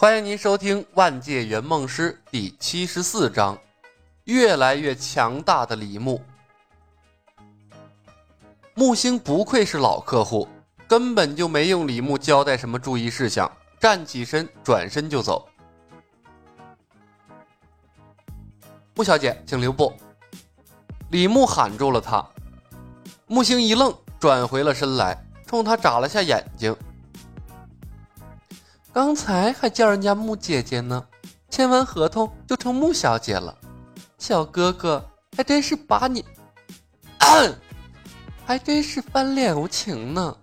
[0.00, 3.58] 欢迎您收听《万界圆梦师》第七十四章，
[4.26, 6.22] 越来越强大的李牧。
[8.74, 10.46] 木星不愧是老客户，
[10.86, 13.50] 根本就没用李牧交代什么注意事项，
[13.80, 15.48] 站起身，转身就走。
[18.94, 19.92] 穆小姐，请留步。
[21.10, 22.24] 李牧喊住了他。
[23.26, 26.72] 木星一愣，转回了身来，冲他眨了下眼睛。
[28.98, 31.06] 刚才还叫人家穆姐姐呢，
[31.48, 33.56] 签完合同就成穆小姐了，
[34.18, 36.24] 小哥哥还真是把你，
[38.44, 40.36] 还真是翻脸无情呢。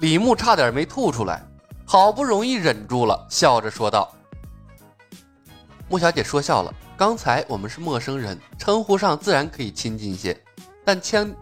[0.00, 1.40] 李牧差点没吐出来，
[1.84, 4.12] 好不容易忍住了，笑着说道
[5.88, 10.36] ：“穆小姐说笑了，刚才我们是陌生人，称呼上自然可以亲近些，
[10.84, 11.32] 但签，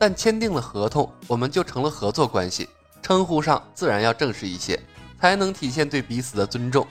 [0.00, 2.68] 但签订了合同，我们就成了合作关系。”
[3.02, 4.80] 称呼上自然要正式一些，
[5.20, 6.86] 才能体现对彼此的尊重。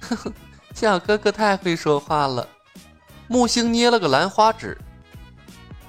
[0.00, 0.32] 呵呵，
[0.74, 2.46] 小哥哥太会说话了。
[3.26, 4.76] 木星捏了个兰花指。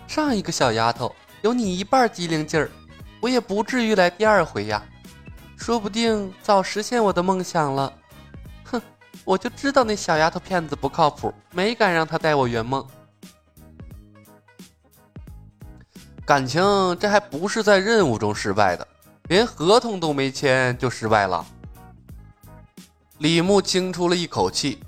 [0.08, 2.72] 上一个小丫头有你一半机灵劲儿，
[3.22, 4.84] 我也不至于来第二回呀。
[5.56, 7.94] 说不定早实现我的梦想了。
[8.64, 8.82] 哼，
[9.24, 12.86] 我就知道那小丫头骗子不靠谱，没敢让她带我圆梦。
[16.30, 16.62] 感情
[17.00, 18.88] 这还不是在任务中失败的，
[19.30, 21.44] 连合同都没签就失败了。
[23.18, 24.80] 李牧轻出了一口气，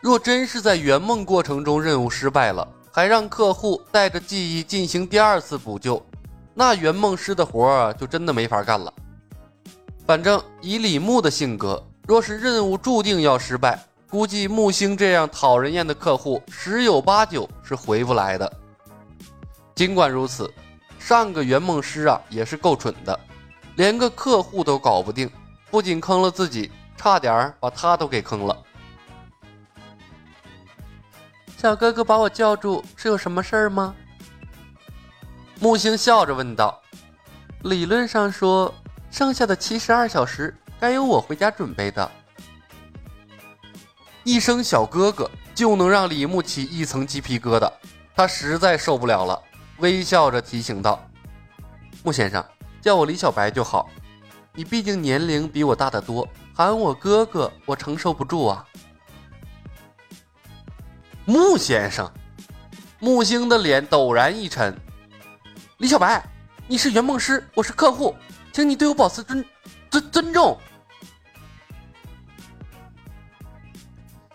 [0.00, 6.04] 若真是在圆梦过程中任务失败了，还让客户带着记忆进行第二次补救，
[6.54, 8.92] 那圆梦师的活儿就真的没法干了。
[10.04, 13.80] 反正以李牧的性格，若是任务注定要失败，
[14.10, 18.52] 估计木星这样讨人厌的客户十有八九是回不来的。
[19.76, 20.52] 尽管如此。
[21.00, 23.18] 上个圆梦师啊，也是够蠢的，
[23.74, 25.28] 连个客户都搞不定，
[25.70, 28.56] 不仅坑了自己，差点把他都给坑了。
[31.56, 33.94] 小哥哥把我叫住，是有什么事儿吗？
[35.58, 36.80] 木星笑着问道。
[37.62, 38.72] 理论上说，
[39.10, 42.08] 剩下的七十二小时该由我回家准备的。
[44.22, 47.70] 一声“小哥哥”就能让李牧起一层鸡皮疙瘩，
[48.14, 49.42] 他实在受不了了。
[49.80, 51.02] 微笑着提醒道
[52.04, 52.44] ：“穆先生，
[52.80, 53.88] 叫我李小白就好。
[54.54, 58.64] 你毕竟年龄比我大得多，喊我哥哥，我承受不住啊。”
[61.24, 62.10] 穆先生，
[62.98, 64.76] 木星的脸陡然一沉。
[65.78, 66.22] 李小白，
[66.66, 68.14] 你是圆梦师，我是客户，
[68.52, 69.44] 请你对我保持尊
[69.90, 70.58] 尊尊重。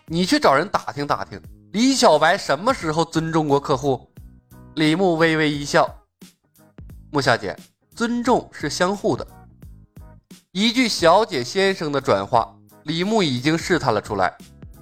[0.08, 1.42] 你去找人打听打听，
[1.74, 4.10] 李小白什么时候尊重过客户？
[4.76, 5.90] 李牧微微一笑
[7.10, 7.58] ：“穆小姐，
[7.96, 9.26] 尊重是相互的。”
[10.52, 12.54] 一句“小姐先生”的转化，
[12.84, 14.38] 李牧已经试探了出来。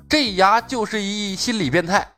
[0.09, 2.11] 这牙就是一心理变态，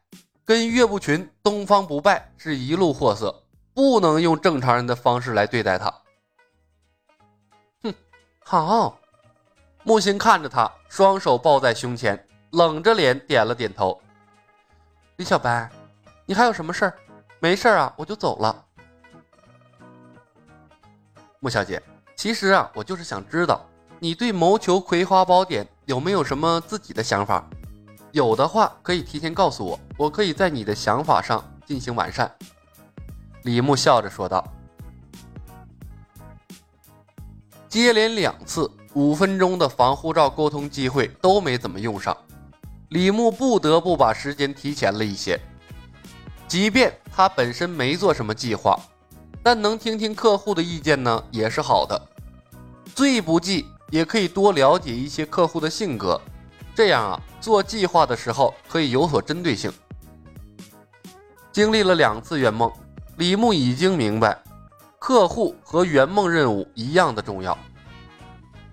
[0.45, 3.43] 跟岳不群、东方不败是一路货色，
[3.73, 5.93] 不能用正常人的方式来对待他。
[7.83, 7.93] 哼，
[8.39, 8.97] 好。
[9.83, 14.01] 木星看着他，双手抱在胸前，冷着脸点了点头。
[15.17, 15.69] 李小白，
[16.25, 16.93] 你还有什么事儿？
[17.39, 18.65] 没事啊，我就走了。
[21.39, 21.81] 穆小姐，
[22.15, 23.63] 其实啊，我就是想知道
[23.99, 27.47] 你对谋求葵花宝典有没有什么自己的想法？
[28.11, 32.31] 有的话可以提前告诉我，我可以在你的想法上进行完善。
[33.43, 34.43] 李牧笑着说道。
[37.67, 42.15] 接连两次五分钟的防护罩沟通机会都没怎么用上，
[42.89, 45.37] 李牧不得不把时间提前了一些。
[46.47, 48.79] 即便他本身没做什么计划，
[49.41, 51.99] 但能听听客户的意见呢，也是好的。
[52.93, 56.19] 最不济也可以多了解一些客户的性格，
[56.73, 59.71] 这样啊，做计划的时候可以有所针对性。
[61.51, 62.71] 经历了两次圆梦，
[63.17, 64.37] 李牧已经明白，
[64.99, 67.57] 客户和圆梦任务一样的重要。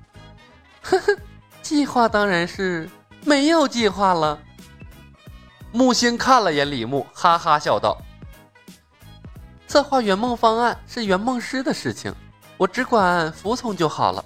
[0.82, 1.16] 呵呵，
[1.62, 2.88] 计划当然是
[3.24, 4.38] 没有计划了。
[5.74, 7.96] 木星看了眼李牧，哈哈笑道
[9.66, 12.14] ：“策划圆梦方案是圆梦师的事情，
[12.58, 14.22] 我只管服从就好了。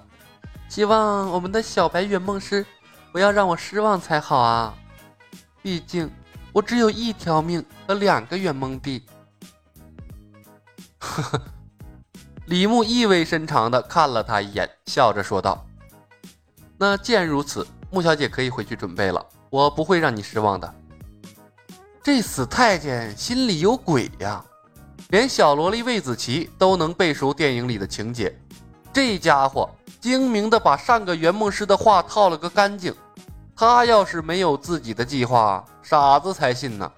[0.69, 2.67] 希望我们的小白圆梦师
[3.13, 4.75] 不要让我失望才好啊！
[5.63, 6.11] 毕竟
[6.53, 9.07] 我只有一条命和两个圆梦币。”
[10.99, 11.41] 呵呵，
[12.47, 15.65] 李牧意味深长的看了他一眼，笑着说道
[16.77, 20.75] ：“那既然如此，穆小姐可以回去准备了，我不会让你失望的。”
[22.07, 24.41] 这死太监心里有鬼呀！
[25.09, 28.33] 连小萝莉魏子琪都能背熟电影里的情节，
[28.93, 29.69] 这家伙
[30.01, 32.95] 精明的把上个圆梦师的话套了个干净。
[33.57, 36.93] 他要是没有自己的计划，傻子才信呢。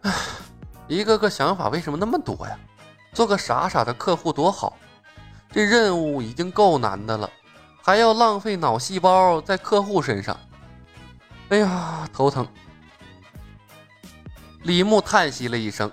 [0.00, 0.14] 唉，
[0.88, 2.58] 一个个想法为什么那么多呀？
[3.12, 4.78] 做个傻傻的客户多好。
[5.52, 7.28] 这任务已经够难的了，
[7.82, 10.34] 还要浪费脑细胞在客户身上。
[11.50, 12.48] 哎呀，头疼！
[14.64, 15.90] 李牧叹息了一声，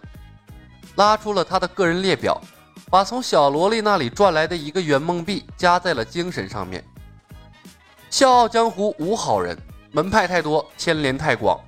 [0.95, 2.41] 拉出了他的个人列表，
[2.89, 6.83] 把从小萝莉那里赚来的一个圆梦币加在了精神上面。
[8.09, 9.57] 笑傲江湖无好人，
[9.91, 11.59] 门派太多，牵连太广，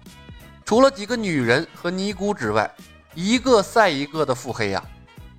[0.66, 2.74] 除了几个女人和尼姑之外，
[3.14, 4.84] 一个赛一个的腹黑呀！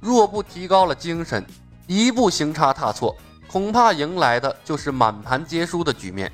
[0.00, 1.44] 若不提高了精神，
[1.86, 3.16] 一步行差踏错，
[3.48, 6.30] 恐怕迎来的就是满盘皆输的局面。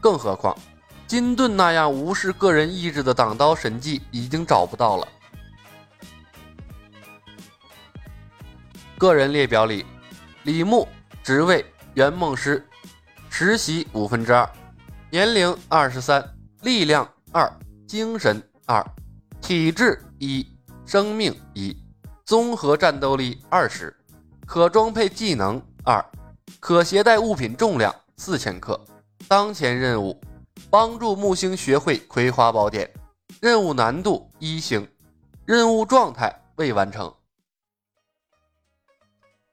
[0.00, 0.56] 更何况，
[1.10, 5.08] 金盾那样无视个人意志的挡刀神技已经找不到了。
[8.96, 9.84] 个人列表里，
[10.44, 10.86] 李牧
[11.20, 12.64] 职位圆梦师，
[13.28, 14.48] 实习五分之二，
[15.10, 16.24] 年龄二十三，
[16.62, 17.52] 力量二，
[17.88, 18.80] 精神二，
[19.40, 20.46] 体质一，
[20.86, 21.76] 生命一，
[22.24, 23.92] 综合战斗力二十。
[24.46, 26.04] 可装配技能二，
[26.60, 28.80] 可携带物品重量四千克。
[29.26, 30.16] 当前任务：
[30.68, 32.90] 帮助木星学会葵花宝典。
[33.40, 34.86] 任务难度一星，
[35.46, 37.14] 任务状态未完成。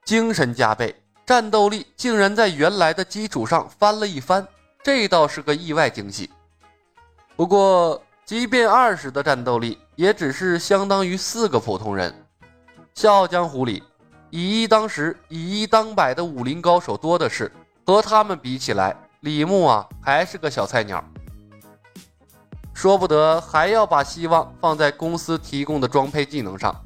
[0.03, 0.95] 精神加倍，
[1.25, 4.45] 战斗力竟然在原来的基础上翻了一番，
[4.83, 6.29] 这倒是个意外惊喜。
[7.35, 12.13] 不过，即便二十的战斗力，也只是相当于四个普通人。
[12.93, 13.83] 笑傲江湖里。
[14.29, 17.49] 以一当十、以一当百的武林高手多的是，
[17.85, 21.03] 和他们比起来，李牧啊还是个小菜鸟。
[22.73, 26.83] 说不得还要把希望放在公司提供的装配技能上。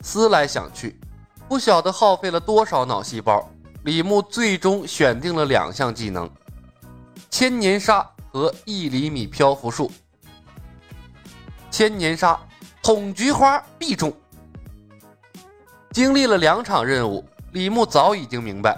[0.00, 0.98] 思来想去，
[1.48, 3.48] 不晓得耗费了多少脑细胞，
[3.84, 6.28] 李牧最终选定了两项技能：
[7.30, 9.90] 千年杀和一厘米漂浮术。
[11.70, 12.38] 千年杀，
[12.82, 14.12] 捅菊花必中。
[15.92, 18.76] 经历了两场任务，李牧早已经明白，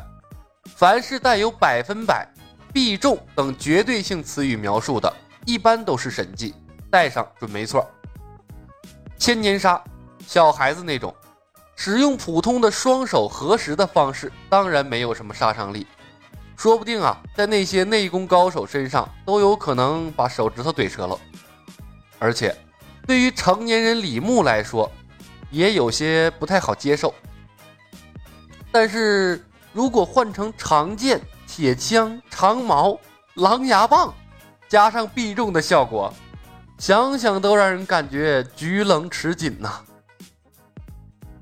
[0.76, 2.28] 凡是带有百分百、
[2.70, 5.11] 必中等绝对性词语描述的，
[5.46, 6.55] 一般都是神技，
[6.90, 7.90] 带上准没错。
[9.19, 9.82] 千年杀，
[10.26, 11.17] 小孩子那种，
[11.76, 15.87] 使用普通的双手合十的方式，当然没有什么杀伤力，
[16.58, 21.19] 说不定啊，在那些内功高手身上都有可能把手指头怼折了。
[22.19, 22.55] 而且，
[23.06, 24.93] 对于成年人李牧来说，
[25.50, 27.14] 也有些不太好接受，
[28.70, 29.43] 但是
[29.76, 32.99] 如果换成长剑、铁枪、长矛、
[33.34, 34.14] 狼牙棒，
[34.70, 36.11] 加上必中的效果，
[36.78, 39.82] 想想都让人感觉局冷齿紧呐。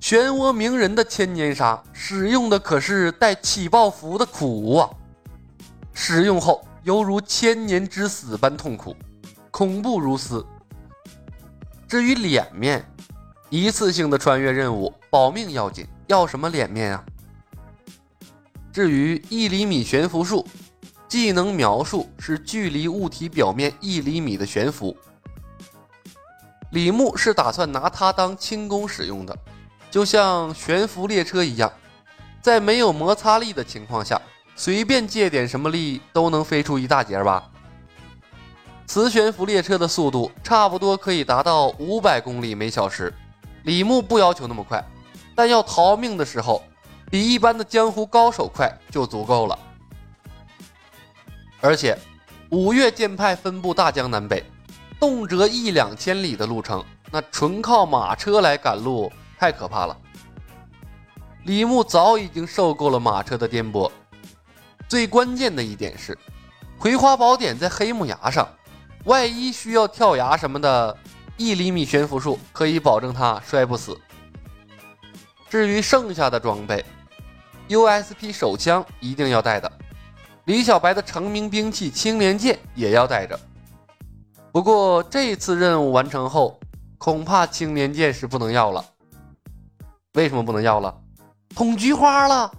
[0.00, 4.90] 漩涡鸣人的千年杀使用的可是带起爆符的苦啊，
[5.92, 8.96] 使用后犹如千年之死般痛苦，
[9.52, 10.44] 恐怖如斯。
[11.86, 12.84] 至于脸面。
[13.48, 17.04] 一次性的穿越任务，保命要紧，要什么脸面啊？
[18.74, 20.44] 至于一厘米悬浮术，
[21.06, 24.96] 技能描述是距离物体表面一厘米的悬浮。
[26.72, 29.38] 李牧是打算拿它当轻功使用的，
[29.92, 31.72] 就像悬浮列车一样，
[32.42, 34.20] 在没有摩擦力的情况下，
[34.56, 37.48] 随便借点什么力都能飞出一大截吧。
[38.88, 43.14] 磁悬浮列车的速度差不多可以达到五百公里每小时。
[43.62, 44.84] 李牧不要求那么快，
[45.32, 46.60] 但要逃命的时候，
[47.14, 49.56] 比一般的江湖高手快就足够了。
[51.60, 51.96] 而且，
[52.50, 54.44] 五岳剑派分布大江南北，
[54.98, 59.96] 动辄一两千里的路程，那纯靠马车来赶路太可怕了。
[61.44, 63.88] 李牧早已经受够了马车的颠簸。
[64.88, 66.18] 最关键的一点是，
[66.80, 68.48] 葵花宝典在黑木崖上，
[69.04, 70.98] 万一需要跳崖什么的。
[71.36, 73.96] 一厘米悬浮术可以保证他摔不死。
[75.48, 76.84] 至于剩下的装备
[77.68, 79.70] ，USP 手枪一定要带的，
[80.44, 83.38] 李小白的成名兵器青莲剑也要带着。
[84.52, 86.58] 不过这次任务完成后，
[86.98, 88.84] 恐怕青莲剑是不能要了。
[90.14, 90.96] 为什么不能要了？
[91.54, 92.52] 捅菊花了。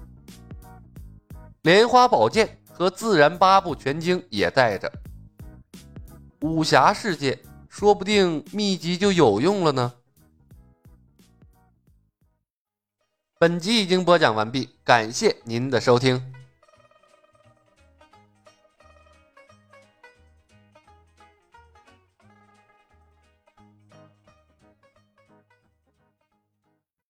[1.62, 4.92] 莲花宝剑和自然八部全经也带着。
[6.42, 7.40] 武侠世界。
[7.68, 9.92] 说不定秘籍就有用了呢。
[13.38, 16.35] 本集已经播讲完毕，感谢您的收听。